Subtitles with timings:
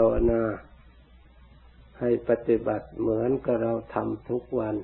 [0.00, 0.42] าวนา
[2.00, 4.76] ให้ปฏิบัติเหมือนกับเราทำทุกวัน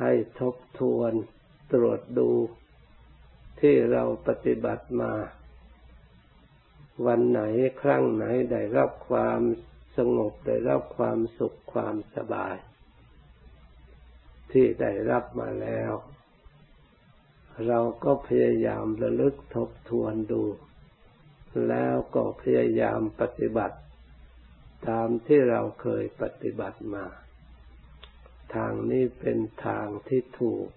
[0.00, 1.12] ให้ทบทวน
[1.72, 2.30] ตรวจดู
[3.60, 5.12] ที่เราปฏิบัติมา
[7.06, 7.40] วันไหน
[7.82, 9.40] ครั้งไหนได้รับความ
[9.96, 12.56] สงบได้รับความสุขความสบาย
[14.52, 15.92] ที่ได้รับมาแล้ว
[17.68, 20.42] เราก็พยายามระลึกทบทวนดู
[21.68, 23.78] แล้วก็พยายามปฏิบัติ
[24.88, 27.06] ตามที่เราเคยปฏิบัติมา
[28.54, 30.68] ทางนี้เป็นทางที่ถูก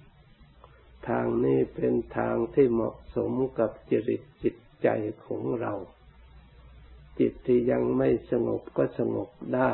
[1.10, 4.88] ทางนี้เป็นทางที่เหมาะสมกับจริตจิตใจ
[5.26, 5.74] ของเรา
[7.20, 9.74] จิตที่ยังไม่สงบก็สงบได้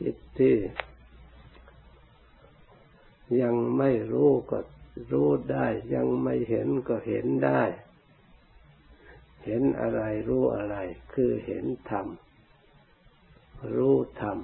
[0.00, 0.56] จิตที่
[3.42, 4.58] ยังไม่รู้ก็
[5.12, 7.62] รู้ได้ ยังไม่เห็นก็เห็นได้
[9.44, 10.76] เห็นอะไรรู้อะไร
[11.14, 12.06] คือเห็นธรรม
[13.74, 14.38] รู้ธรรม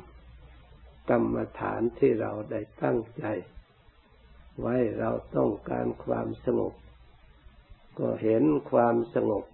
[1.11, 3.25] กรรมฐานที่เราได้ตั้งใจ
[4.61, 6.75] ไว้เราต้องการความสงบ
[7.99, 9.45] ก็เห็นความสงบ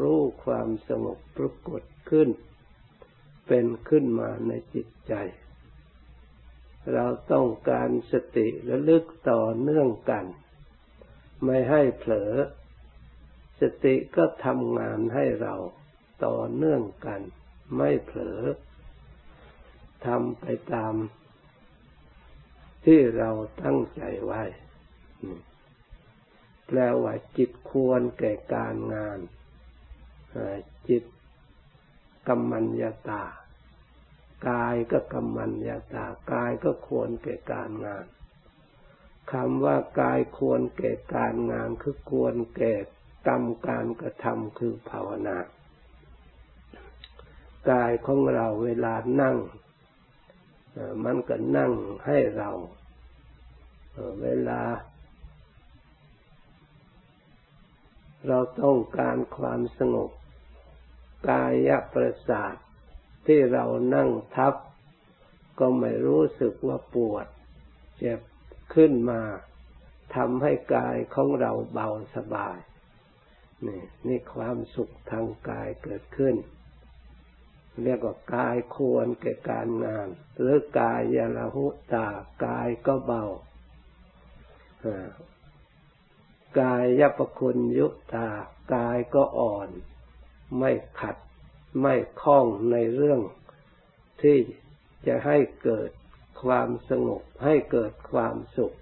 [0.00, 2.28] รู้ความสงบปรากฏขึ้น
[3.46, 5.14] เป็นขึ้นมาในจิตใจ
[6.94, 10.24] เราต้องการสติระลึกต่อเนื่องกัน
[11.44, 12.32] ไม่ให้เผลอ
[13.62, 15.54] สติก็ทำงานให้เรา
[16.24, 17.20] ต่อเนื่องกัน
[17.76, 18.40] ไม่เผลอ
[20.06, 20.94] ทำไปตาม
[22.84, 23.30] ที่เรา
[23.62, 24.42] ตั้งใจไว้
[26.66, 29.18] แปลว่าจิตควรแก่การงาน
[30.88, 31.04] จิต
[32.28, 33.24] กรรมัญญาตา
[34.48, 38.06] กายก็กรรมัญญาตา กายก็ควรแก่การงาน
[39.32, 42.74] คำว่ากายควรแก่การงานคือควรแก่
[43.26, 45.36] กรรมการกระทำคือภาวนา
[47.70, 49.36] กายของเราเวลานั่ง
[51.04, 51.72] มันก็นั่ง
[52.06, 52.50] ให้เรา
[54.22, 54.62] เวลา
[58.28, 60.10] เราต้องการความสงบ
[61.30, 62.54] กายประสาท
[63.26, 64.54] ที่เรานั่งทับ
[65.58, 67.26] ก็ไม่รู้สึกว่าปวด
[67.98, 68.20] เจ็บ
[68.74, 69.20] ขึ้นมา
[70.14, 72.58] ทำให้กายของเราเบาสบาย
[73.66, 76.36] นี่นี่ความสุขทางกายเกิดขึ้น
[77.82, 80.08] เรียกว่ากายควรแก่การงาน
[80.38, 82.08] หรือกายยาลหุตา
[82.46, 83.24] กายก็เบา
[86.60, 88.28] กายยปคุณยุตา
[88.74, 89.68] กายก็อ่อน
[90.58, 91.16] ไม่ขัด
[91.80, 93.20] ไม่คล้องในเรื่อง
[94.22, 94.38] ที่
[95.06, 95.90] จะให้เกิด
[96.42, 98.76] ความสงบให้เกิดความสุข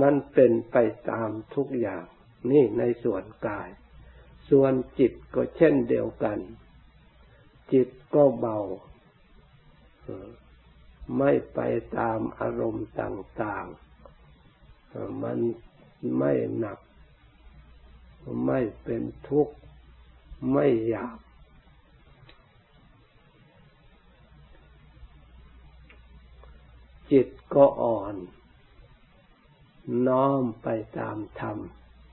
[0.00, 0.76] มันเป็นไป
[1.10, 2.04] ตามทุกอย่าง
[2.50, 3.68] นี่ในส่วนกาย
[4.50, 6.38] ส่วนจิตก็เช่นเดียวกัน
[7.72, 8.58] จิตก็เบา
[11.18, 11.60] ไม่ไป
[11.96, 13.66] ตามอารมณ์ต่าง
[14.44, 15.38] ๆ มัน
[16.18, 16.78] ไม่หนัก
[18.46, 19.54] ไม่เป็นทุกข์
[20.52, 21.18] ไม่อยาก
[27.12, 28.14] จิตก็อ่อน
[30.06, 31.58] น้อมไปตามธรรม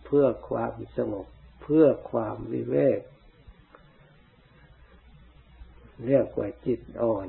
[0.05, 1.27] เพื่อความสงบ
[1.61, 3.01] เพื่อความวิเวก
[6.05, 7.27] เรียกว่าจิตอ่อน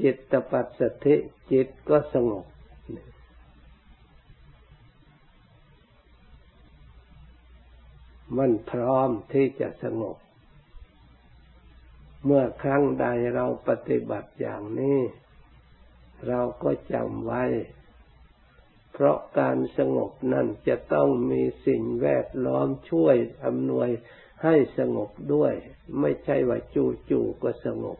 [0.00, 1.16] จิตตปัสสติ
[1.52, 2.46] จิตก็สงบ
[8.38, 10.16] มันพร้อมที่จะสงบ
[12.24, 14.98] เมื่อครั้งใดเราปฏิบัติอย่างนี้
[16.28, 17.42] เราก็จำไว้
[18.92, 23.88] เพราะการสงบนั่นจะต้องมีสิ่งแวดล้อมช่วยอำนวย
[24.42, 25.52] ให้สงบด้วย
[26.00, 26.58] ไม่ใช่ว่า
[27.10, 27.98] จู่ๆก็สงบ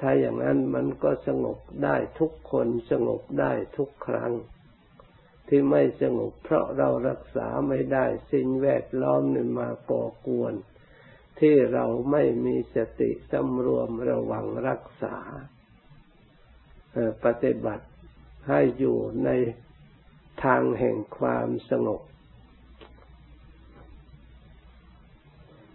[0.00, 4.32] ถ้าอย่างนั้นมันก็สงบได้ทุกคนสงบได้ทุกครั้ง
[5.48, 10.54] ที่ไม่สงบเพราะเรารักษาไม่ได้สิ่งแวดล้อมนี่มาก่อกวน
[11.40, 15.16] ที่เราไม่มีสติสำรวมระวังรักษา
[17.24, 17.86] ปฏิบัติ
[18.48, 19.30] ให้อยู่ใน
[20.44, 22.02] ทางแห่งความสงบ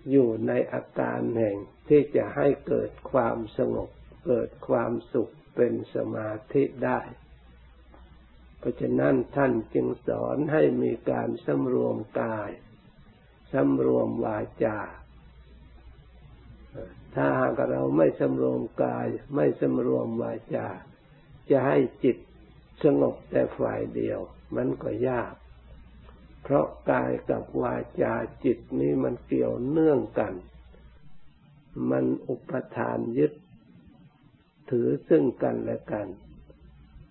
[0.09, 1.57] อยู่ในอาการแห่ง
[1.87, 3.89] ที่จะให้เกิดความสงบ
[4.25, 6.99] เกิดความสุขเป็นสมาธิได้
[8.59, 12.49] เพราะฉะนั้นท่านจึงสอนให้มีการสำรวมกาย
[13.53, 14.79] สำรวมวาจา
[17.15, 20.67] ถ้าหากเราไม่สำรวมกาย ไม่สำรวมวาจา
[21.49, 22.17] จะให้จิต
[22.83, 24.19] สงบแต่ฝ่ายเดียว
[24.55, 25.33] มันก็ยาก
[26.43, 28.13] เพราะกายกับวาจา
[28.43, 30.33] จิตนี้มันเกี่ยวเนื่องกัน
[31.89, 33.33] มันอุปทานยึด
[34.69, 36.07] ถือซึ่งกันและกัน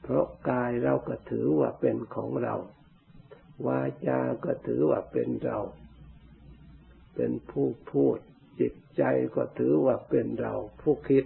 [0.02, 2.54] เพราะกายเราก็ถือว่าเป็นของเรา
[3.66, 5.58] วาจาก็ถือว่าเป็นเรา
[7.14, 8.19] เป็นผู้พูด
[8.60, 9.02] จิตใจ
[9.34, 11.24] ก็ถือว่าเป็นเราผู้คิด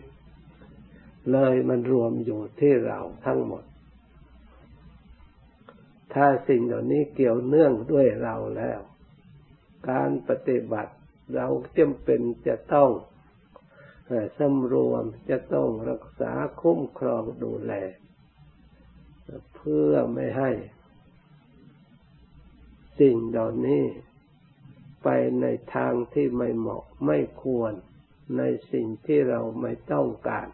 [1.33, 3.65] เลยมันรวมอยู่ที่เราทั้งหมด
[6.15, 8.81] ถ้าสิ่งเหล่านี้เกี่ยวเนื่องด้วยเราแล้ว
[9.91, 10.93] การปฏิบัติ
[11.35, 11.47] เรา
[11.79, 12.91] จำเป็นจะต้อง
[14.39, 17.73] สำรวมจะต้องรักษาคุ้มครองดูแล
[19.57, 20.51] เพื่อไม่ให้
[23.01, 23.85] สิ่งเหล่านี้
[25.05, 25.09] ไป
[25.41, 27.73] ในทางที่ไม่เหมาะไม่ควร
[28.37, 28.43] ใน
[28.73, 30.49] สิ่งที่เราไม่ต้องการ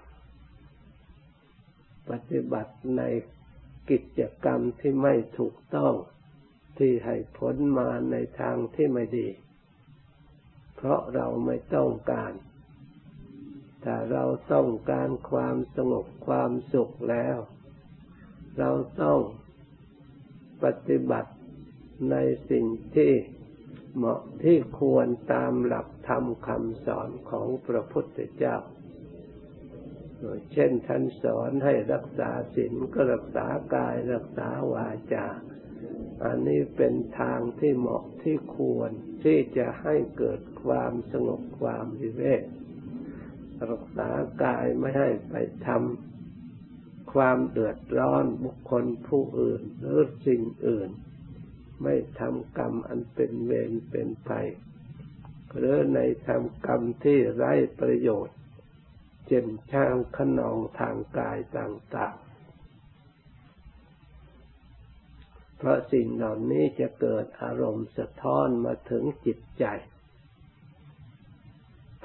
[2.10, 3.02] ปฏิบัติใน
[3.90, 5.94] กิจกรรมที่ไม่ถูกต้อง
[6.78, 9.28] ที่ให้ผลมาในทางที่ไม่ดี
[10.76, 12.32] เพราะเราไม่ต้องการ
[13.82, 17.36] แต่เราต้องการความสงบความสุขแล้ว
[18.58, 18.70] เรา
[19.02, 19.18] ต้อง
[20.64, 21.32] ปฏิบัติ
[22.10, 22.16] ใน
[22.50, 23.12] สิ่งที่
[23.96, 28.56] เหมาะที่ควรตามหลักธรรมคำสอนของพระพุทธเจ้า
[30.52, 35.26] เช่นท่านสอนให้รักษาศีลก็รักษากายรักษาวาจา
[36.24, 38.90] อันนี้เป็นทางที่เหมาะที่ควร
[39.24, 42.42] ที่จะให้เกิดความสงบความวิเวก
[43.70, 44.10] รักษา
[44.44, 45.34] กายไม่ให้ไป
[45.66, 50.90] ทำความเดือดร้อนบุคคลผู้อื่นหรือสิ่งอื่น
[51.82, 54.48] ไม่ทำกรรมอันเป็นเวรเป็นภัย
[55.56, 58.36] หรือในทำกรรมที่ไร้ประโยชน์
[59.26, 62.32] เจ็นช่างขนองทางกายต่างๆ
[65.56, 69.64] เพราะสิ่งเหล่านี้จะเกิดอารมณ์สะท้อนมาถึงจิตใจ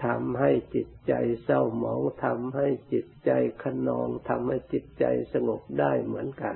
[0.04, 3.32] ทำให้จิตใจเศร้าหมองทำให้จิตใจ
[3.64, 6.56] ขนองทำให้จิตใจสงบได้เหมือนกัน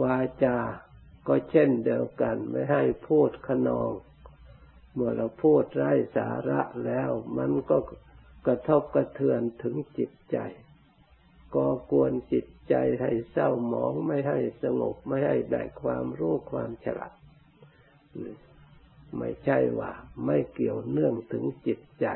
[0.00, 0.58] วาจา
[1.28, 3.90] ก็เช่นเดียวกันไม่ให้พูดขนอง
[4.94, 7.76] เมื่อเราพูดไร้สาระแล้วมันก็
[8.46, 10.38] กระทบกระเทือนถึงจิตใจ
[11.54, 17.12] ก็กวนจิตใจให้เศร้าหมองไม่ให้สงบไม่ให้ได้ความรู้ความฉลาด
[19.18, 19.92] ไม่ใช่ว่า
[20.26, 22.06] ไม่เกี่ยวเนื่องถึงจิตใจ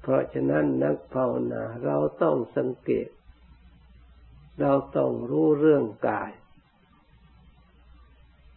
[0.00, 3.08] เพราะฉะนั้นนักภาวนาเราต้องสังเกต
[4.60, 6.30] เราต้องรู้เรื่องกาย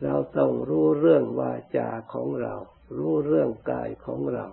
[0.04, 2.56] เราต้องรู้เรื่องวาจาของเรา
[2.98, 4.45] รู้เรื่องกายของเรา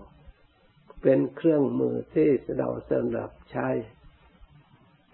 [1.07, 3.69] เป็นเครื่องมือที่เราสำหรับใช้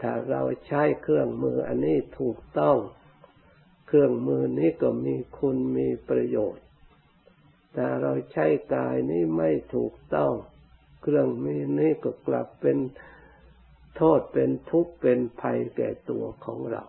[0.02, 2.76] ถ้าเราใช้เครื่องมืออันนี้ถูกต้อง
[3.86, 6.64] เครื่องมือนี้ก็มีคุณมีประโยชน์
[7.74, 10.32] แต่เราใช้กายนี้ไม่ถูกต้อง
[11.02, 12.78] เครื่องมือนี้ก็กลับเป็น
[13.96, 16.84] โทษเป็นทุกข์เป็นภัยแก่ตัวของเรา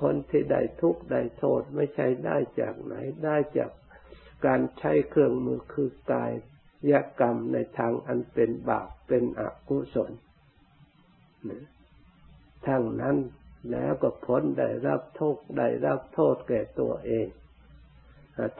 [0.00, 2.94] คนที่ได้ทุกข์ได้โทษไม่ใช่ได้จากไหน
[3.24, 3.70] ได้จาก
[4.46, 6.32] การใช้เครื่องมือคือกาย
[6.90, 10.12] ยกรรมในทางอันเป็นบาปเป็นอกุศล
[12.66, 13.16] ทั้งนั้น
[13.70, 17.26] แล้วก็พ้นได้รับโทษได้รับโทษแก่ตัวเอง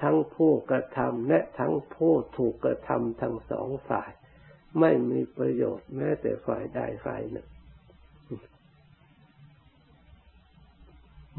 [0.03, 4.11] ทั้งผู้กระทำและทั้งผู้ถูกกระทำทั้งสองฝ่าย
[4.81, 7.49] ไม่มีประโยชน์แม้แต่ฝ่ายใดฝ่ายหนึ่ง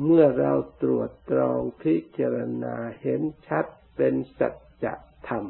[0.03, 3.65] เมื่อเราตรวจตรองพิจารณาเห็นชัด
[3.95, 4.49] เป็นสั
[4.83, 4.85] จ
[5.27, 5.45] ธรรม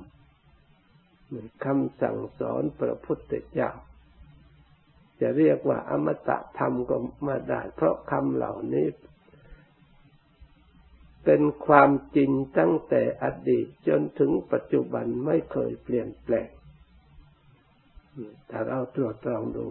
[1.65, 3.71] คำสั่งสอนพระพุทธเจ้า
[5.21, 6.95] จะเรียกว่าอมตะธรรมก็
[7.27, 8.87] มาได้เพราะคำเหล่านี้
[11.25, 16.49] เป็นความจริงตั้งแต่อดีตจนถึงปัจจุบันไม่เคยเปลี่ยนแปลง
[18.49, 19.65] ถ้าเราตรวจตรองดู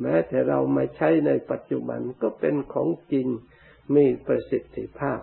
[0.00, 3.26] แม้แต่เราไม่ใช้ในปัจจุบันก็เป็นของจริง
[3.94, 5.20] มีประสิทธิภาพ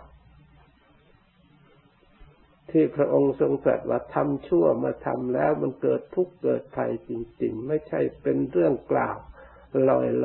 [2.71, 9.17] ที่พระองค์ทรงตรัสว่าทำชั่วมาทำแล้วมันเกิดทุกข์เกิดภัยจริง ๆ ไม่ใช่เป็นเรื่องกล่าว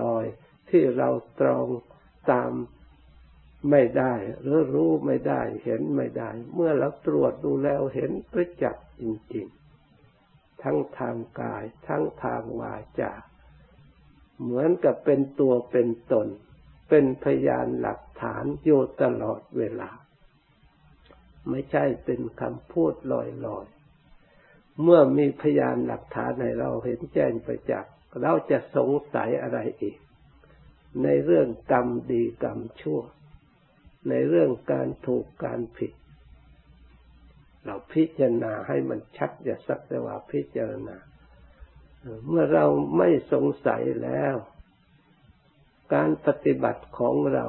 [0.03, 1.09] ลอยๆ ที่เรา
[1.41, 1.67] ตรอง
[2.31, 2.53] ตาม
[3.71, 9.03] ไม่ได้หรือรู้ไม่ได้ เห็นไม่ได้ เมื่อเราตรวจดูแล้วเห็นประจักษ์จ
[9.35, 9.47] ริง
[10.05, 13.13] ๆ ทั้งทางกาย ทั้งทางวาจา
[14.43, 16.29] เหมือนกับเป็นตัวเป็นตน
[16.89, 19.91] เป็นพยานหลักฐานอยู่ตลอดเวลา
[21.51, 23.15] ไม่ใช่เป็นคำพูดล
[23.57, 27.85] อยๆ เมื่อมีพยานหลักฐานให้เราเห็นแจ้งไปจัก
[28.23, 29.99] เราจะสงสัยอะไรอีก
[31.03, 33.01] ในเรื่องกรรมดีกรรมชั่ว
[34.09, 35.93] ในเรื่องการถูกการผิด
[37.65, 40.97] เราพิจารณาให้มันชัดอย่าสักแต่ว่าพิจารณา
[42.29, 42.67] เมื่อเรา
[42.97, 44.37] ไม่สงสัยแล้ว
[45.95, 47.47] การปฏิบัติของเรา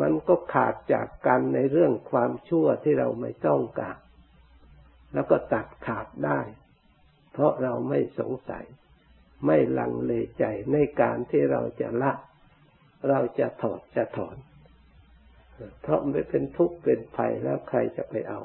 [0.00, 3.98] มันก็ขาดจากกันในเรื่องความชั่วที่เราไม่ต้องการ
[5.14, 6.40] แล้วก็ตัดขาดได้
[7.32, 8.64] เพราะเราไม่สงสัย
[9.46, 12.12] ไม่ลังเลใจในการที่เราจะละ
[13.08, 14.36] เราจะถอดจะถอน
[15.82, 18.40] เพราะไม่เป็นทุกข์เป็นภัยแล้วใครจะไปเอา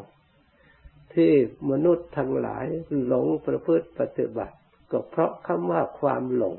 [1.14, 1.32] ที่
[1.72, 2.66] มนุษย์ทั้งหลาย
[3.08, 4.56] หลงประพฤติปฏิบัติ
[4.92, 6.58] ก็เพราะคำว่าความหลง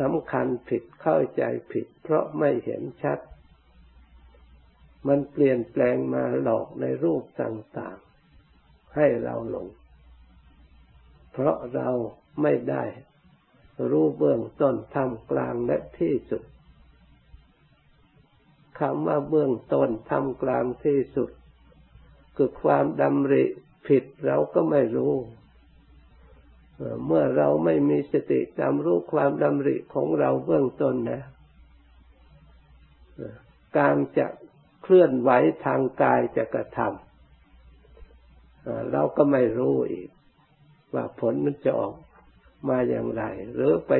[0.00, 3.18] สำคัญผิดเข้าใจผิด เพราะไม่เห็นชัด
[5.08, 9.68] มันเปลี่ยนแปลงมาหลอกในรูปต่างๆ ให้เราหลง
[11.32, 11.88] เพราะเรา
[12.42, 12.84] ไม่ได้
[13.90, 16.42] รู้เบื้องต้นทำกลางและที่สุด
[18.80, 21.30] คำว่าเบื้องต้นทำกลางที่สุด
[22.36, 23.44] คือความดำริ
[23.86, 25.12] ผิดเราก็ไม่รู้
[27.06, 31.22] เมื่อเราไม่มีสติจำรู้ความดำริของเราเบื้องต้นนะ
[33.78, 34.26] การจะ
[34.82, 35.30] เคลื่อนไหว
[35.64, 40.08] ทางกายจะกระทำเราก็ไม่รู้อีก
[40.94, 41.94] ว่าผลมันจะออก
[42.68, 43.22] มาอย่างไร
[43.54, 43.92] หรือไป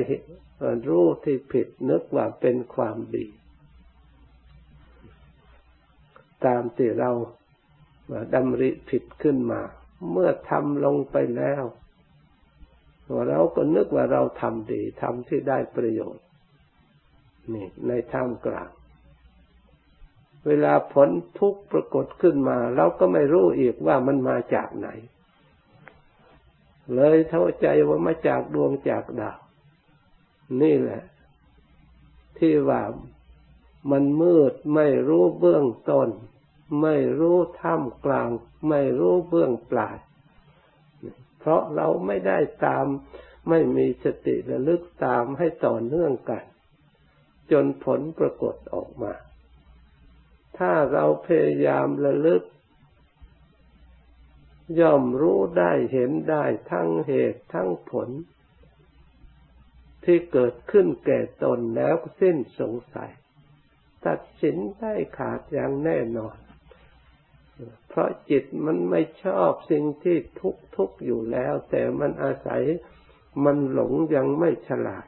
[0.87, 3.25] รู้ที่ผิดนึกว่าเป็นความดี
[6.45, 7.11] ตามที่เรา
[8.33, 9.61] ดำริผิดขึ้นมา
[10.11, 11.63] เมื่อทำลงไปแล้ว
[13.29, 16.25] เราก็นึกว่าเราทำดีทำที่ได้ประโยชน์
[17.53, 18.69] นี่ในท่ามกลาง
[20.47, 24.87] เวลาผลทุกข์ปรากฏขึ้นมา เราก็ไม่รู้อีกว่ามันมาจากไหน
[26.95, 29.39] เลยเท่าใจว่ามาจากดวงจากดาว
[30.61, 31.03] นี่แหละ
[32.37, 32.81] ที่ว่า
[33.91, 36.09] มันมืดไม่รู้เบื้องต้น
[36.81, 38.29] ไม่รู้ท่ามกลาง
[38.69, 39.95] ไม่รู้เบื้องปลาย
[41.45, 42.85] เพราะเราไม่ได้ตาม
[43.49, 46.43] ไม่มีสติระลึกตามให้ต่อเนื่องกัน
[47.51, 49.13] จนผลปรากฏออกมา
[50.57, 52.43] ถ้าเราพยายามระลึก
[54.79, 58.09] ย่อมรู้ได้เห็นได้ทั้งเหตุทั้งผล
[60.03, 63.11] ที่เกิดขึ้นแก่ตนแล้วสิ้นสงสัย
[64.07, 66.35] ตัดสินได้ขาดอย่างแน่นอน
[67.89, 72.61] เพราะจิตมันไม่ชอบสิ่งที่ทุกทุกอยู่แล้ว แต่มันอาศัย
[73.45, 75.07] มันหลงยังไม่ฉลาด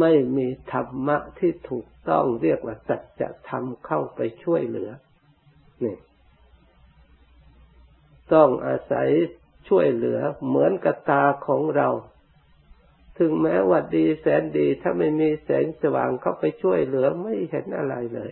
[0.00, 4.90] ไม่มีธรรมะที่ถูกต้องเรียกว่าสัจธรรมเข้าไปช่วยเหลือ
[5.84, 5.96] นี่
[8.34, 9.08] ต้องอาศัย
[9.68, 11.88] ช่วยเหลือเหมือนกระตาของเรา
[13.18, 18.30] ถึงแม้ว่าดีแสนดีถ้าไม่มีแสงสว่างเข้าไปช่วยเหลือไม่เห็นอะไรเลย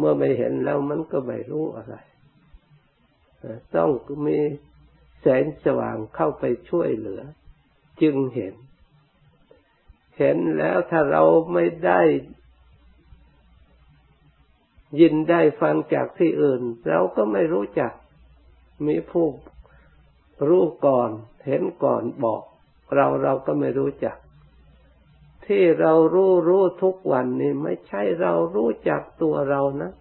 [0.00, 1.94] เมื่อไม่เห็นแล้วมันก็ไม่รู้อะไร
[3.76, 3.90] ต้อง
[4.26, 4.38] มี
[5.20, 7.22] แสงสว่างเข้าไปช่วยเหลือ
[8.02, 8.54] จึงเห็น
[10.18, 12.00] เห็นแล้วถ้าเราไม่ได้
[15.00, 17.92] ยินได้ฟังจากที่อื่น เราก็ไม่รู้จัก
[18.86, 19.26] มีผู้
[20.48, 21.10] รู้ก่อน
[21.46, 22.42] เห็นก่อนบอก
[22.94, 24.16] เราเราก็ไม่รู้จัก
[25.46, 29.92] ที่เรารู้รู้ทุกวันนี้ไม่ใช่เรารู้จักตัวเรานะ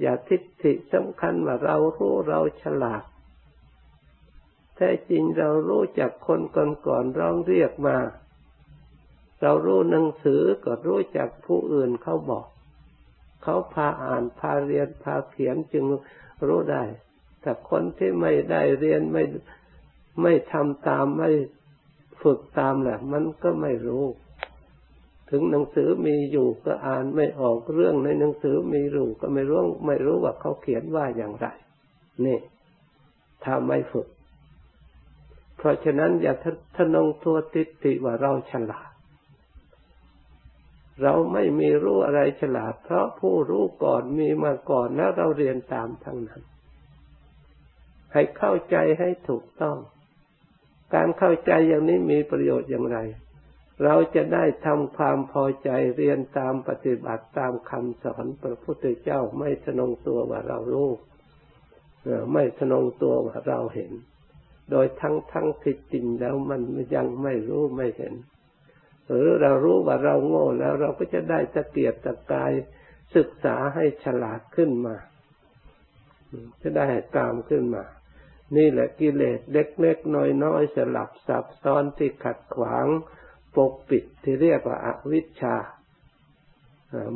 [0.00, 3.02] อย่าทิฏฐิสำคัญว่าเรารู้เราฉลาด
[4.76, 6.40] แท้จริงเรารู้จักคน
[6.86, 7.96] ก่อนๆร้องเรียกมา
[9.42, 12.46] เรารู้หนังสือก็รู้จักผู้อื่นเขาบอก
[13.42, 15.84] เขาพาอ่านพาเรียนพาเขียนจึง
[16.46, 16.82] รู้ได้
[17.40, 19.24] แต่คนที่ไม่ได้เรียนไม่
[20.22, 21.30] ไม่ทำตามไม่
[22.22, 24.04] ฝึกตามแหละมันก็ไม่รู้
[25.30, 31.46] ถึงหนังสือมีอยู่ก็อ่านไม่ออกเรื่องในหนังสือมีรู้ก็ไม่รู้ไม่รู้ว่าเขาเขียนว่าอย่างไร
[32.26, 32.38] นี่
[33.44, 34.08] ถ้าไม่ฝึก
[35.56, 36.34] เพราะฉะนั้นอย่า
[36.76, 38.90] ทนงตัวติดติว่าเราฉลาด
[41.02, 46.42] เราไม่มีรู้อะไรฉลาด เพราะผู้รู้ก่อนมีมาก่อนแล้วเราเรียนตามทั้งนั้น
[48.12, 49.76] ให้เข้าใจให้ถูกต้อง
[50.94, 52.98] การเข้าใจอย่างนี้มีประโยชน์อย่างไร
[53.84, 60.90] เราจะได้ทำความพอใจเรียนตามปฏิบัติตามคำสอนพระพุทธเจ้าไม่สนองตัวว่าเรารู้
[62.32, 63.92] ไม่สนองตัวว่าเราเห็น
[64.70, 66.60] โดยทั้งทั้งที่จริงแล้วมัน
[66.94, 68.14] ยังไม่รู้ไม่เห็น
[69.08, 72.52] หรือเรารู้ว่าเราโง่แล้วเราก็จะได้ตะเกียบตะกาย
[73.16, 74.96] ศึกษาให้ฉลาดขึ้นมา
[76.62, 77.84] จะได้ตามขึ้นมา
[78.54, 82.86] นี่แหละกิเลสเล็กๆน้อยๆสลับซับซ้อนที่ขัดขวาง
[83.56, 85.56] ปกปิดที่เรียกว่าอาวิชชา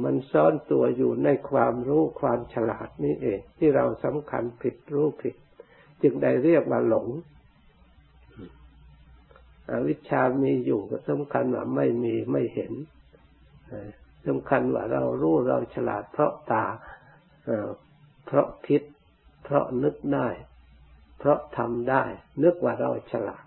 [0.05, 5.35] มันซ่อนตัวอยู่ในความรู้ความฉลาดนี่เอง ที่เราสำคัญผิดรู้ผิด
[6.03, 7.09] จึงได้เรียกว่าหลง
[9.71, 12.73] อวิชชามีอยู่ก็สำคัญว่าไม่มีไม่เห็น
[14.27, 16.65] สำคัญว่าเรารู้เราฉลาดเพราะตา
[18.27, 18.83] เพราะคิด
[19.45, 20.29] เพราะนึกได้
[21.23, 22.05] เพราะทำได้
[22.43, 23.45] นึกว่าเราฉลาด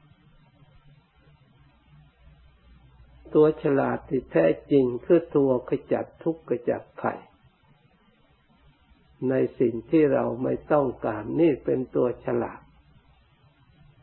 [3.33, 7.19] ตัวฉลาดที่แท้จริงคือตัวขจัดทุกข์ขจัดภัย
[9.29, 12.61] ในสิ่งที่เราไม่ต้องการนี่เป็นตัวฉลาด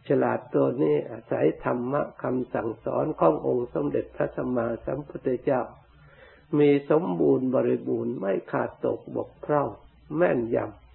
[0.08, 5.62] ฉลาดตัวนี้อาศัยธรรมะคำสั่งสอนขององค์สมเด็จพระสัมมาสัมพุทธเจ้า
[6.58, 9.68] มีสมบูรณ์บริบูรณ์ไม่ขาดตกบกพร่อง
[10.16, 10.89] แม่นยำ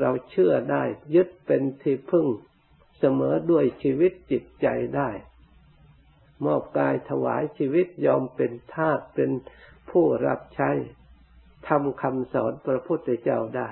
[0.00, 0.84] เราเชื่อได้
[1.14, 2.26] ยึดเป็นที่พึ่ง
[2.98, 5.10] เสมอด้วยชีวิตจิตใจได้
[6.44, 9.30] มอบกายถวายชีวิตยอมเป็นทาสเป็น
[9.90, 10.70] ผู้รับใช้
[11.68, 13.70] ทำคำสอนพระพุทธเจ้าได้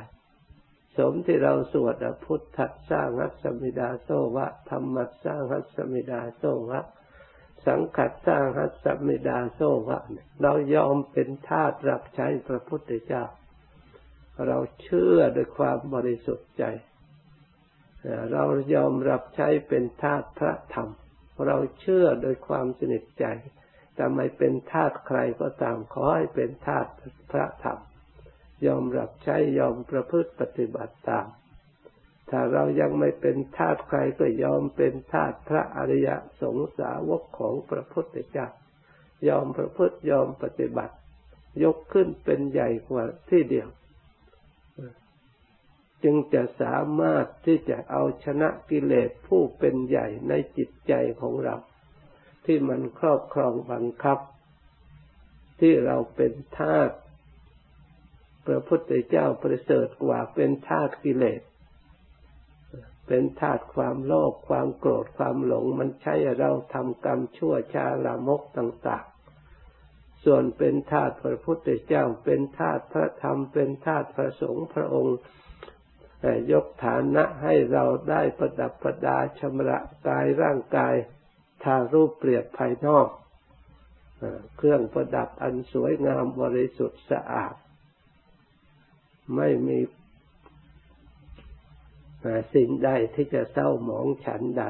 [0.97, 6.81] สมที่เราสวดพุทธัสสร้างหัสมิดาโซวะธรรมัสสร้างหัสมิดาโซวะ
[7.67, 9.99] สังขัดสร้างหัสมิดาโซวะ
[10.43, 13.25] เรายอมเป็นทาสรับใช้พระพุทธเจ้า
[14.47, 16.65] เราเชื่อด้วยความบริสุทธิ์ใจ
[18.33, 20.89] เรายอมรับใช้เป็นทาสพระธรรม
[21.47, 23.25] เราเชื่อโดยความสนิทใจ
[23.95, 26.87] แต่ไม่เป็นทาสใครก็ตามขอให้เป็นทาส
[27.33, 27.79] พระธรรม
[28.67, 31.27] ยอมรับใช้ยอมประพฤติปฏิบัติตาม
[32.31, 36.09] ถ้าเรายังไม่เป็นทาสใครก็ยอมเป็นทาสพระอริย
[36.41, 38.49] สงสาวกของพระพุทธเจ้า
[39.29, 40.95] ยอมประพฤติยอมปฏิบัติ
[41.63, 43.69] ยกขึ้นเป็นใหญ่กว่าที่เดียว
[46.05, 51.57] จึงจะสามารถที่จะเอาชนะกิเลสผู้เป็นใหญ่ในจิตใจของเรา
[52.45, 54.19] ที่มันครอบครองบังคับ
[55.61, 56.91] ที่เราเป็นทาส
[58.47, 61.43] พระพุทธเจ้าประเสริฐกว่าเป็นทาสกิเลส
[63.07, 75.17] เป็นธาตุความโลภความโกรธความหลงมันใช้เราทำกรรมชั่วชาลามกต่างๆ ส่วนเป็นธาตุพระพุทธเจ้า เป็นธาตุพระธรรมเป็นธาตุพระสงฆ์พระองค์
[76.53, 80.95] ยกฐานะให้เราได้ประดับประดาชำระกายร่างกาย
[81.65, 83.09] ทารูปเปรียบภายนอก
[84.57, 87.55] เครื่องประดับอันสวยงามบริสุทธิ์สะอาด
[89.37, 89.79] ไม่มี
[92.55, 94.65] สิ่งใดที่จะเศร้าหมองฉันใด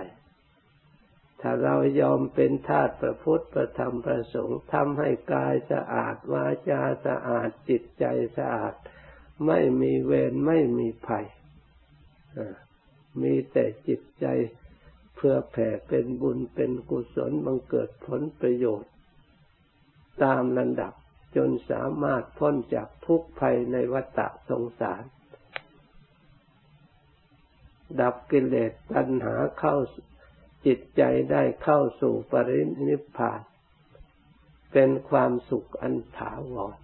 [1.40, 8.04] ถ้าเรายอมเป็นทาสประพุทธประธรรมประสงค์ทำให้กายสะอาดวาจาสะอาดจิตใจ
[8.38, 8.74] สะอาด
[9.46, 11.26] ไม่มีเวรไม่มีภัย
[13.23, 14.27] มีแต่จิตใจ
[15.16, 18.92] เพื่อแผ่เป็นบุญเป็นกุศลบังเกิดผลประโยชน์
[20.25, 20.92] ตามลำดับ
[21.37, 25.03] จนสามารถพ้นจากทุกภัยในวัฏสงสาร
[28.01, 29.77] ดับกิเลสตัณหาเข้า
[30.66, 33.40] จิตใจได้เข้าสู่ปรินิพพาน
[34.73, 36.77] เป็นความสุขอันถาวร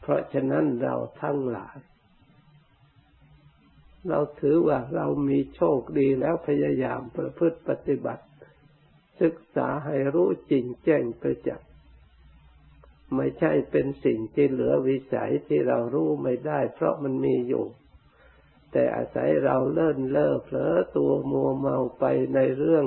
[0.00, 1.76] เพราะฉะนั้นเราทั้งหลาย
[4.08, 8.24] เราถือว่าเรามีโชคดีแล้วพยายามประพฤติปฏิบัติ
[9.22, 11.68] ศึกษาให้รู้จริงแจ้งประจักษ์
[13.14, 17.64] ไม่ใช่เป็นสิ่งที่เหลือวิสัยที่เรารู้ไม่ได้ เพราะมันมีอยู่
[18.72, 22.86] แต่อาศัยเราเลิ่นเล่อเผลอตัวมัวเมาไปในเรื่อง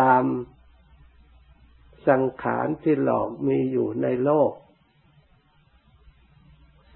[0.00, 0.24] ตาม
[2.08, 4.52] สังขารที่หลอกมีอยู่ในโลก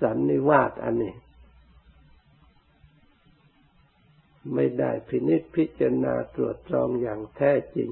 [0.01, 1.15] สันนิวาสอันนี้
[4.55, 7.91] ไม่ได้พินิจพิจารณาตรวจตรองอย่างแท้จริง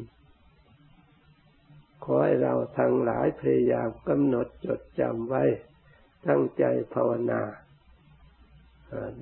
[2.05, 5.45] ขอให้เราทั้งหลายพยายามกำหนดจดจำไว้
[6.27, 7.43] ตั้งใจภาวนา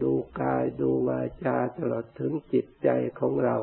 [0.03, 2.89] ดูกายดูวาจาตลอดถึงจิตใจ
[3.21, 3.57] ของเรา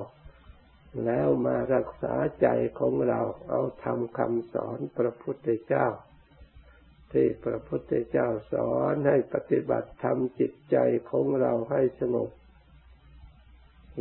[1.06, 2.48] แล้วมารักษาใจ
[2.80, 5.88] ของเราเอาทำคำสอนพระพุทธเจ้า
[7.12, 10.78] ที่พระพุทธเจ้าสอนให้ปฏิบัติทำจิตใจ
[11.10, 12.30] ของเราให้สงบ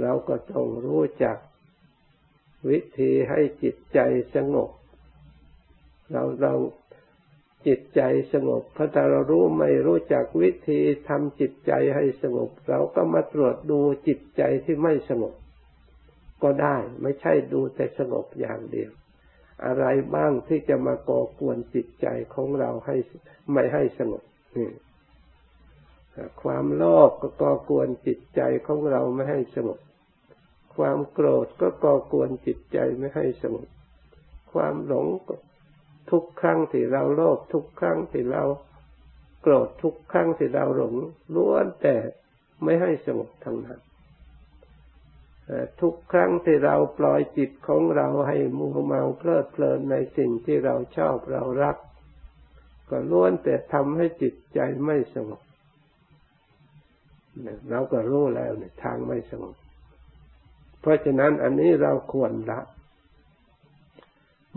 [0.01, 1.37] เราก็ต้องรู้จัก
[2.69, 3.99] วิธีให้จิตใจ
[4.35, 4.71] สงบ
[6.13, 6.55] เราเรา
[7.67, 8.03] จิตใจ
[8.33, 15.35] สงบพระถ้าเรารู้ไม่รู้จักวิธีทำจิตใจให้สงบ เราก็มาตรวจดูจิตใจที่ไม่สงบ
[16.43, 18.91] ก็ได้ไม่ใช่ดูแต่สงบอย่างเดียว
[19.67, 22.97] อะไรบ้างที่จะมาก่อกวนจิตใจของเราให้
[23.53, 24.23] ไม่ให้สงบ
[24.57, 24.71] นี่
[26.43, 29.81] ความโลภก็ก่อกวนจิตใจของเราไม่ให้สงบ
[30.77, 33.69] ความโกรธก็ก่อกวนจิตใจไม่ให้สงบ
[34.53, 35.07] ความหลง
[36.11, 38.43] ทุกครั้งที่เราโลภทุกครั้งที่เรา
[39.43, 40.95] โกรธทุกครั้งที่เราหลง
[41.35, 41.97] ล้วนแต่
[42.65, 43.81] ไม่ให้สงบทั้งนั้น
[45.81, 51.77] ทุกครั้งที่เราปล่อยจิตของเราให้มัวเมาเพลิดเพลินในสิ่งที่เราชอบเรารัก
[52.91, 55.41] ก็ล้วนแต่ทำให้จิตใจไม่สงบ
[57.71, 59.55] เราก็รู้แล้วเนี่ยทางไม่สงบ
[60.81, 62.61] เพราะฉะนั้นอันนี้เราควรละ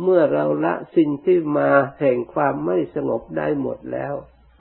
[0.04, 4.14] เมื่อเราละสิ่งที่มาแห่งความไม่สงบได้หมดแล้ว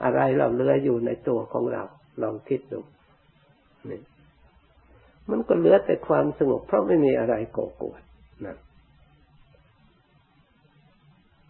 [0.03, 1.83] อะไรเราเหลืออยู่ในตัวของเรา
[2.21, 2.79] ลองคิดดู
[3.89, 4.01] นี่
[5.29, 8.01] มันก็เหลือแต่ความสงบ เพราะไม่มีอะไรก่อกวน
[8.45, 8.57] นะ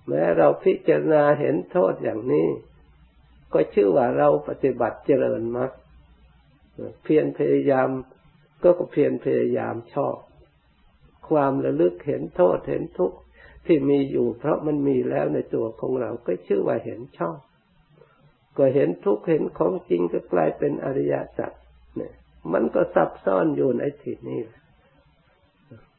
[0.08, 2.48] แม้เราพิจารณาเห็นโทษอย่างนี้
[3.54, 5.72] ก็ชื่อว่าเราปฏิบัติเจริญมรรค
[7.04, 7.90] เพียรพยายาม
[8.64, 10.18] ก็เพียรพยายามชอบ
[11.30, 13.18] ความระลึกเห็นโทษเห็นทุกข์
[13.66, 17.38] ที่มีอยู่ เพราะมันมีแล้วในตัวของเราก็ชื่อว่าเห็นชอบ
[18.58, 21.52] ก็เห็นทุกข์เห็นของจริงก็กลายเป็นอริยสัจ
[21.96, 22.14] เนี่ย
[22.54, 24.42] มันก็ซับซ้อนอยู่ในที่นี้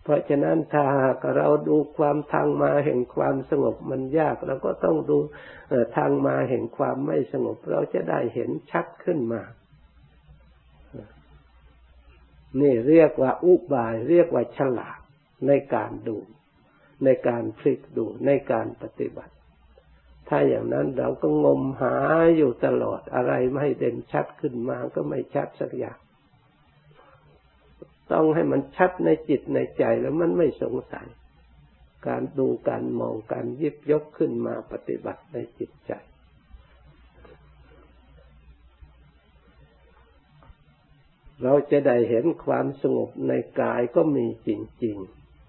[0.02, 5.18] เพราะฉะนั้นถ้าหากเราดูความทางมาแห่งความสงบมันยากเราก็ต้องดู
[5.96, 9.42] ทางมาแห่งความไม่สงบ เราจะได้เห็นชัดขึ้นมา
[12.60, 14.98] นี่เรียกว่าอุบาย เรียกว่าฉลาด
[15.46, 16.18] ในการดู
[17.04, 19.34] ในการพลิกดูในการปฏิบัติ
[20.28, 21.94] ถ้าอย่างนั้นเราก็งมหา
[22.36, 25.98] อยู่ตลอดอะไรไม่เด่นชัดขึ้นมาก็ไม่ชัดสักอย่าง
[28.12, 31.08] ต้องให้มันชัดในจิตในใจแล้วมันไม่สงสัย
[32.08, 35.92] การดูการมองการยิบยกขึ้นมาปฏิบัติในจิตใจ
[41.42, 44.50] เราจะได้เห็นความสงบในกายก็มีจ
[44.84, 44.96] ริง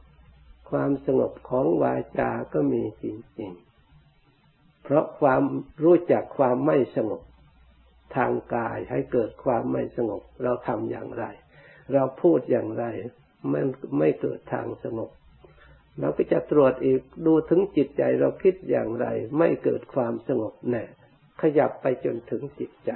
[0.09, 3.05] ๆ ความสงบของวาจาก็มีจ
[3.39, 5.43] ริง ๆ เพราะความ
[5.83, 7.21] รู้จักความไม่สงบ
[8.15, 11.25] ทางกายให้เกิดความไม่สงบ เราทำอย่างไร
[11.93, 12.85] เราพูดอย่างไร
[13.51, 13.65] มัน
[13.99, 15.09] ไม่เกิดทางสงบ
[15.99, 20.83] เราก็จะตรวจอีกดูถึงจิตใจเราคิดอย่างไร ไม่เกิดความสงบแน่
[21.41, 22.91] ขยับไปจนถึงจิตใจ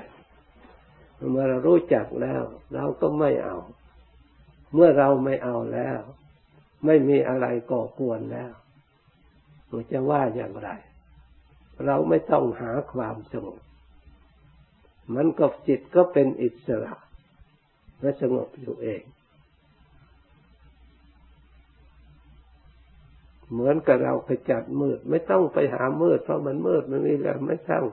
[1.32, 3.58] เมื่อเรารู้จักแล้ว เราก็ไม่เอา
[4.74, 6.00] เมื่อเราไม่เอาแล้ว
[6.86, 8.52] ไม่มีอะไรก่อกวนแล้ว
[9.72, 10.70] มันจะว่าอย่างไร
[11.86, 13.62] เราไม่ต้องหาความสงบ
[15.16, 16.94] มันก็จิตก็เป็นอิสระ
[18.02, 19.04] และสงบอยู่เอง
[23.52, 27.86] เหมือนกับเราไปจัดมืด ไม่ต้องไปหามืด เพราะมันมืดมันมีแล้วไม่ต้อง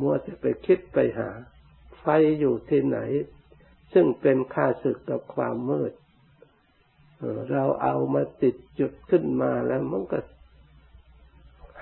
[0.00, 1.30] มัวจะไปคิดไปหา
[2.00, 2.06] ไฟ
[2.40, 2.98] อยู่ที่ไหน
[3.92, 5.92] ซึ่งเป็นค่าศึกกับความมืด
[7.50, 10.18] เราเอามาติดจุดขึ้นมาแล้วมันก็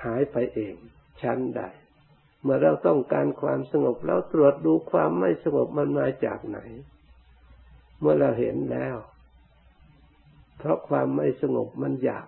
[0.04, 0.74] หายไปเอง
[1.22, 1.62] ชั้นใด
[2.42, 6.58] เมื่อเราต้องการความสงบเราตรวจดูความไม่สงบมันมาจากไหน
[8.00, 8.96] เมื่อเราเห็นแล้ว
[10.58, 12.26] เพราะความไม่สงบมันอยาก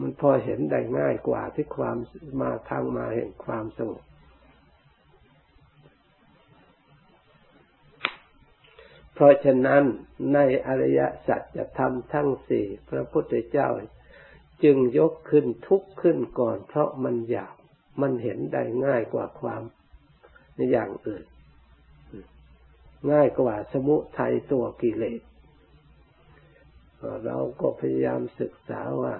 [0.00, 1.96] มันพอเห็นได้ง่ายกว่าที่ความ
[2.40, 4.04] มาทางมาแห่งความสงบ
[9.20, 9.82] เพราะฉะนั้น
[10.34, 13.68] ในอริยสัจจะทำทั้งสี่พระพุทธเจ้า
[14.64, 17.54] จึงยกขึ้นทุกขึ้นก่อน เพราะมันยาก
[18.00, 19.62] มันเห็นได้ง่ายกว่าความ
[20.54, 21.24] ในอย่างอื่น
[23.12, 25.22] ง่ายกว่าสมุทัยตัวกิเลส
[27.26, 29.14] เราก็พยายามศึกษาว่า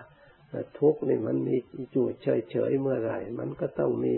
[0.79, 1.57] ทุกข์นี่มันมี
[1.95, 4.15] จูดเฉยๆเมื่อไหร่ มันก็ต้องมี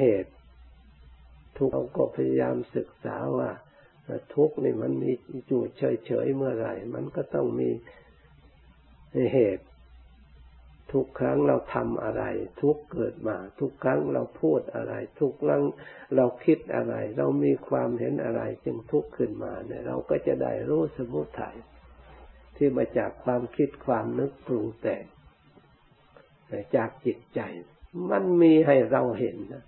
[0.00, 0.32] เหตุ
[1.56, 3.50] ทุกเราก็พยายามศึกษาว่า
[4.34, 5.10] ทุกข์นี่มันมี
[5.50, 7.70] จูดเฉยๆเมื่อไหร่ มันก็ต้องมี
[9.34, 9.66] เหตุ
[10.92, 12.22] ทุกครั้งเราทำอะไร
[12.62, 15.62] ทุกเกิดมา ทุกครั้งเราพูดอะไร ทุกครั้ง
[16.16, 21.56] เราคิดอะไร เรามีความเห็นอะไรจึงทุกข์ขึ้นมาเนี่ยเราก็จะได้รู้สมุทัย
[22.56, 25.04] ที่มาจากความคิดความนึกปรุงแต่ง
[26.76, 27.40] จากจิตใจ
[28.10, 29.64] มันมีให้เราเห็นนะ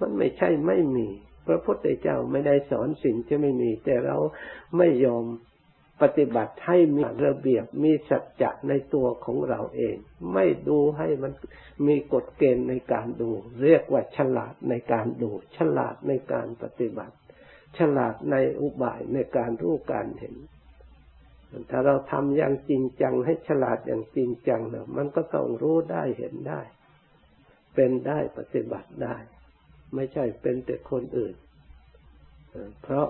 [0.00, 1.08] มันไม่ใช่ไม่มี
[1.52, 4.16] ระพุทธเจ้าไม่ได้สอนสิ่งที่ไม่มี แต่เรา
[4.76, 5.24] ไม่ยอม
[6.02, 9.96] ปฏิบัติให้มีระเบียบมีสัจจะในตัวของเราเอง
[10.34, 11.32] ไม่ดูให้มัน
[11.86, 13.30] มีกฎเกณฑ์ในการดู
[13.62, 17.14] เรียกว่าฉลาดในการดู ฉลาดในการปฏิบัติ
[17.78, 20.36] ฉลาดในอุบายในการรู้การเห็น
[21.70, 26.60] ถ้าเราทำอย่างจริงจังให้ฉลาดอย่างจริงจังเนี่ยมันก็ต้องรู้ได้เห็นได้
[27.74, 29.16] เป็นได้ปฏิบัติได้
[29.94, 31.34] ไม่ใช่เป็นแต่คนอื่น
[32.82, 33.08] เพราะ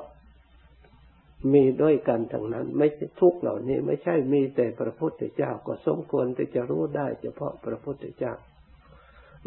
[1.52, 8.34] มีด้วยกันทั้งนั้น ไม่ใช่ทุกเหล่านี้ ไม่ใช่มีแต่พระพุทธเจ้าก็สมควรที่จะรู้ได้ เฉพาะพระพุทธเจ้า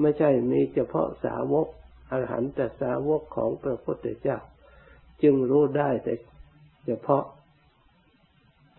[0.01, 1.67] ไม่ใช่มีเฉพาะสาวก
[2.09, 4.37] อรหันตสาวกของพระพุทธเจ้า
[5.21, 6.13] จึงรู้ได้แต่
[6.85, 7.23] เฉพาะ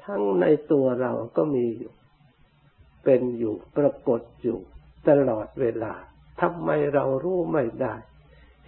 [0.05, 1.93] ทั้งในตัวเราก็มีอยู่
[3.05, 4.59] เป็นอยู่ปรากฏอยู่
[5.09, 5.95] ตลอดเวลา
[6.41, 7.95] ทำไมเรารู้ไม่ได้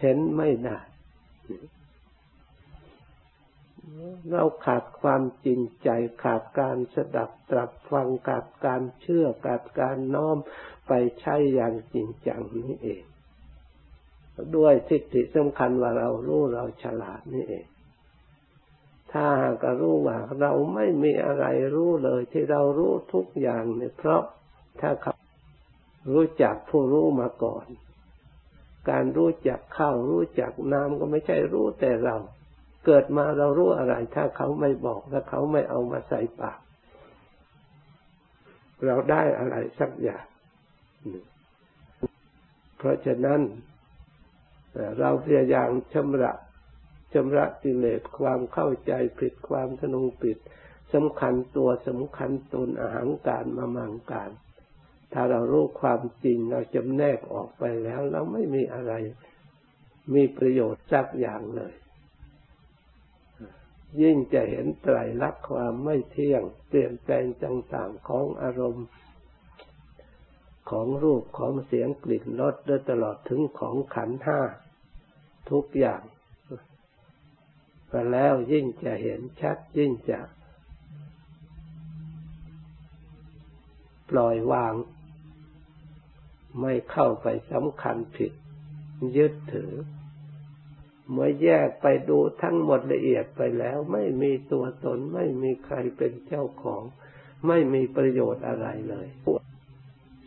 [0.01, 0.79] เห็นไม่ได้
[4.31, 5.89] เราขาดความจริงใจ
[6.25, 10.37] ขาดการสดับตรับฟังขาดการเชื่อขาดการน้อม
[10.89, 13.05] ไปใช้อย่างจริงจังนี้เอง
[14.57, 17.67] ด้วยทิฏฐิสำคัญว่าเรารู้เราฉลาดนี่เอง
[19.13, 24.23] ถ้าหากรู้ว่าเราไม่มีอะไรรู้เลยที่เรารู้ทุกอย่างเนี่ยเพราะ
[24.81, 25.15] ถ้าเขา
[26.13, 27.67] รู้จักผู้รู้มาก่อน
[28.91, 32.17] การรู้จักข้าวรู้จักน้ำก็ไม่ใช่รู้แต่เรา
[32.87, 36.59] เกิดมาเรารู้อะไร ถ้าเขาไม่บอกและเขาไม่เอามาใส่ปาก
[38.85, 40.25] เราได้อะไรสักอย่าง
[42.79, 43.41] เพราะฉะนั้น
[45.01, 46.33] เราพยายามชำระ
[47.13, 50.39] ชำระกิเลสความเข้าใจผิดความทนุผิด
[50.95, 54.31] สำคัญตัวสำคัญตนอาหารการมามังการ
[55.19, 58.93] ถ้าเรารู้ความจริงเราจำแนกออกไปแล้วเราไม่มีอะไร
[60.15, 61.75] มีประโยชน์สักอย่างเลย
[64.03, 68.87] ยิ่งจะเห็นไตรลักษณ์ความไม่เที่ยง เปลี่ยนแปลงต่างๆของอารมณ์
[70.71, 74.41] ของรูปของเสียงกลิ่นรสและตลอดถึงของขันห้า
[75.51, 76.03] ทุกอย่าง
[77.91, 80.21] ก็แล้วยิ่งจะเห็นชัดยิ่งจะ
[84.11, 84.75] ปล่อยวาง
[86.61, 88.33] ไม่เข้าไปสำคัญผิด
[89.17, 89.73] ยึดถือ
[91.11, 96.83] เมื่อแยกไปดูทั้งหมดละเอียดไปแล้ว ไม่มีตัวตน ไม่มีใครเป็นเจ้าของ
[97.47, 99.07] ไม่มีประโยชน์อะไรเลย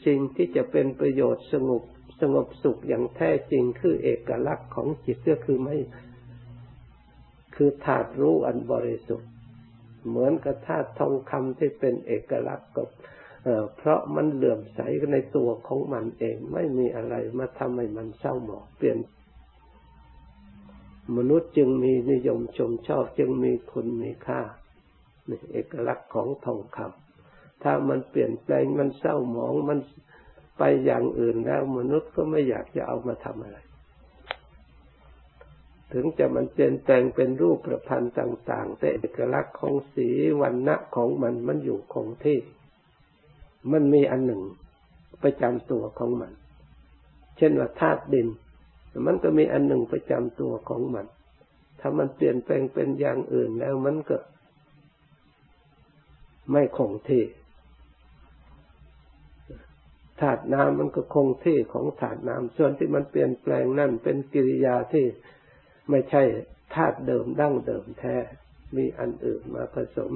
[0.05, 1.83] สิ่งที่จะเป็นประโยชน์สงบ
[2.21, 5.77] สงบสุขอย่างแท้จริงคือเอกลักษณ์ของจิตก็คือไม่
[7.55, 9.29] คือธาตุรู้อันบริสุทธิ์
[10.07, 12.87] เหมือนกับธาตุทองคำที่เป็นเอกลักษณ์กับ
[13.77, 14.79] เพราะมันเหลื่อมใส
[15.13, 18.97] ในตัวของมันเอง ไม่มีอะไรมาทำให้มันเศร้าหมองเปลี่ยน
[21.17, 24.41] มนุษย์จึงมีนิยมชมชอบจึงมีคุณมีค่า
[25.51, 29.79] เอกลักษณ์ของทองคำถ้ามันเปลี่ยนแปลงมันเศร้าหมองมัน
[30.57, 33.57] ไปอย่างอื่นแล้ว มนุษย์ก็ไม่อยากจะเอามาทำอะไร
[35.93, 40.07] ถึงจะมันเปลี่ยนแปลงเป็นรูปประพันธ์ต่าง ๆ แต่เอกลักษณ์ของสี
[40.41, 42.39] วันณะของมันมันอยู่คงที่
[43.71, 44.41] มันมีอันหนึ่ง
[45.23, 46.31] ประจำตัวของมัน
[47.37, 48.27] เช่นว่าธาตุดิน
[49.07, 51.05] มันก็มีอันหนึ่งประจำตัวของมัน
[51.79, 54.17] ถ้ามันเปลี่ยนแปลงเป็นอย่างอื่นแล้วมันก็
[56.51, 57.23] ไม่คงที่
[60.21, 65.05] ถาดน้ำมันก็คงที่ของถาดน้ำส่วนที่มันเปลี่ยนแปลงนั่นเป็นกิริยาที่
[65.89, 66.23] ไม่ใช่
[66.75, 68.15] ธาตุเดิมดั้งเดิมแท้
[68.75, 70.11] มีอันอื่นมาผสม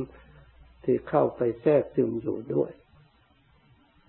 [0.84, 2.71] ที่เข้าไปแทรกซึมอยู่ด้วย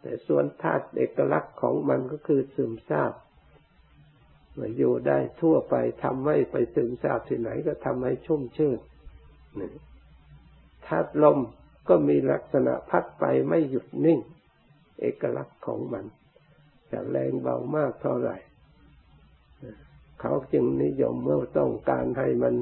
[0.05, 3.13] แต่ส่วนธาตุเอกลักษณ์ของมันก็คือซึมซาบ
[4.59, 8.79] มาอยู่ได้ทั่วไปทำให้ไปซึมซาบที่ไหนก็ทำให้ชุ่มชื่น
[10.87, 11.39] ธาตุลม
[11.89, 14.21] ก็มีลักษณะพัดไปไม่หยุดนิ่ง
[15.01, 16.05] เอกลักษณ์ของมัน
[16.93, 18.37] จะแรงเบามากเท่าไหร่
[20.21, 22.55] เขาจึงนิยมเมื่อต้องการให้มัน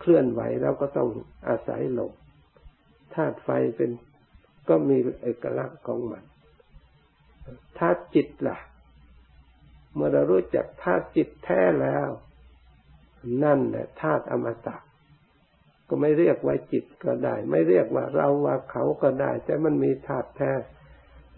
[0.00, 1.08] เคลื่อนไหวแล้วก็ต้อง
[1.48, 2.12] อาศัยลม
[3.14, 3.90] ธาตุไฟเป็น
[4.68, 6.24] ก็มีเอกลักษณ์ของมัน
[7.78, 8.58] ธาตุจิตล่ะ
[9.94, 12.08] เมื่อเรารู้จักธาตุจิตแท้แล้ว
[13.44, 14.76] นั่นแหละธาตุอมตะ
[15.88, 20.52] ก็ไม่เรียกว่าจิตก็ได้ ไม่เรียกว่าเราว่าเขาก็ได้ แต่มันมีธาตุแท้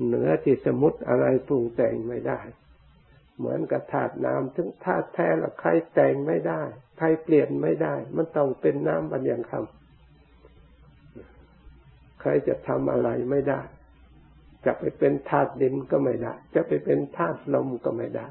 [0.04, 2.40] เหนือที่สมุติอะไรปรุงแต่งไม่ได้
[3.38, 6.62] เหมือนกับธาตุน้ำถึงธาตุแท้ละใครแต่งไม่ได้
[6.98, 13.60] ใครเปลี่ยนไม่ได้ มันต้องเป็นน้ำบัญญัติคำใครจะทำอะไรไม่ได้
[14.66, 18.28] จะไปเป็นธาตุดินก็ไม่ได้ จะไปเป็นธาตุลมก็ไม่ได้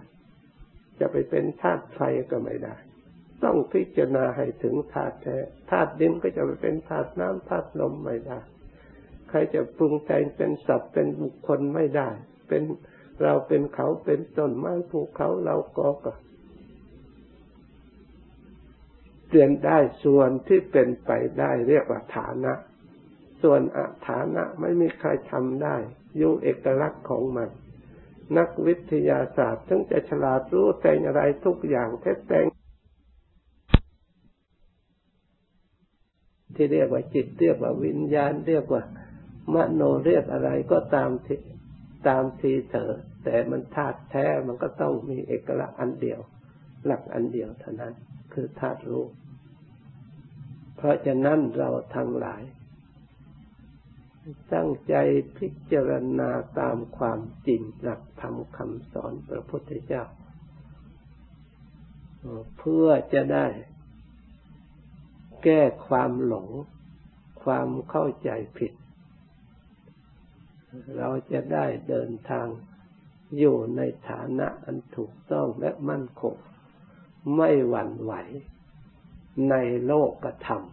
[0.99, 1.99] จะไปเป็นธาตุไฟ
[2.31, 2.75] ก็ไม่ได้
[3.43, 5.37] ต้องพิจารณาให้ถึงธาตุแท้
[5.71, 8.39] ธาตุดินก็จะไปเป็นธาตุน้ำธาตุลมไม่ได้
[9.29, 12.09] ใครจะปรุงแต่งเป็นสัตว์เป็นบุคคลไม่ได้
[12.47, 12.63] เป็น
[13.23, 16.13] เราเป็นเขาเป็นต้นไม้ภูเขาเราก็ก็
[19.27, 22.53] เปลี่ยนได้ส่วนที่เป็นไปได้เรียกว่าฐานะ
[23.41, 25.75] ส่วนอฐานะไม่มีใครทำได้
[26.17, 27.49] อยู่เอกลักษณ์ของมัน
[28.37, 32.45] นักวิทยาศาสตร์ถึงจะฉลาดรู้แต่งอะไรทุกอย่างเท็จแต่ง
[36.55, 38.83] ที่เรียกว่าจิตเรียกว่าวิญญาณเรียกว่า
[39.53, 41.39] มโนเรียกอะไรก็ตามที่
[42.07, 46.19] ตามทีเถอแต่มันธาตุแท้มันก็ต้องมีเอกลักษณ์อันเดียว
[46.85, 47.93] หลักอันเดียวเท่านั้น
[48.33, 49.05] คือธาตุรู้
[50.77, 52.41] เพราะฉะนั้นเราทั้งหลาย
[54.53, 54.95] ตั้งใจ
[55.37, 60.03] พิจารณาตามความจริงหลักธรรมคำสอนพระพุทธเจ้า
[62.57, 63.47] เพื่อจะได้
[65.43, 66.49] แก้ความหลง
[67.43, 68.73] ความเข้าใจผิด
[70.97, 72.47] เราจะได้เดินทาง
[73.37, 76.35] อยู่ในฐานะอันถูกต้องและมั่นคง
[77.35, 78.13] ไม่หวั่นไหว
[79.49, 79.55] ใน
[79.85, 80.63] โลกธรรม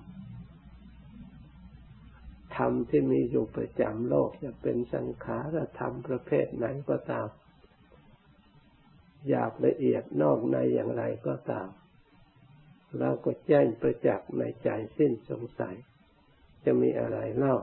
[2.64, 7.28] รมที่มีอยู่ประจำโลกจะเป็นสังขารธรรมประเภทไหนก็ตาม
[9.28, 11.68] หยาบละเอียดนอกในอย่างไรก็ตาม
[12.98, 14.68] เราก็แจ้งประจักษ์ในใจ
[14.98, 15.76] สิ้นสงสัย
[16.64, 17.56] จะมีอะไรเล่า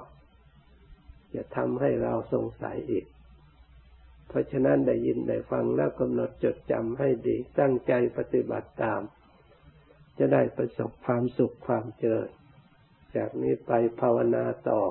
[1.35, 3.05] จะทำให้เราสงสัยอีก
[4.27, 9.01] เพราะฉะนั้นได้ยินได้ฟังแล้วกำหนดจดจำให้ดีตั้งใจปฏิบัติตาม
[10.17, 12.29] จะได้ประสบความสุขความเจริญ
[13.15, 14.81] จากนี้ไปภาวนาต่อ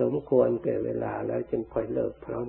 [0.00, 2.46] สมควรแก่เวลาแล้วจึงค่อยเลิกพร้อม